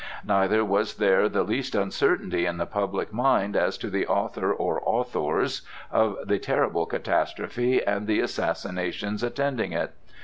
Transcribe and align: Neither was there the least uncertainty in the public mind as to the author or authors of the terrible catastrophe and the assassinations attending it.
Neither 0.25 0.65
was 0.65 0.95
there 0.95 1.29
the 1.29 1.43
least 1.43 1.75
uncertainty 1.75 2.47
in 2.47 2.57
the 2.57 2.65
public 2.65 3.13
mind 3.13 3.55
as 3.55 3.77
to 3.77 3.87
the 3.91 4.07
author 4.07 4.51
or 4.51 4.81
authors 4.83 5.61
of 5.91 6.17
the 6.25 6.39
terrible 6.39 6.87
catastrophe 6.87 7.85
and 7.85 8.07
the 8.07 8.19
assassinations 8.19 9.21
attending 9.21 9.73
it. 9.73 9.93